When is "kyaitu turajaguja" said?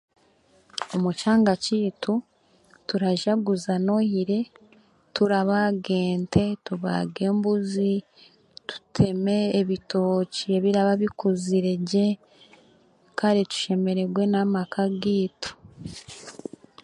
1.63-3.75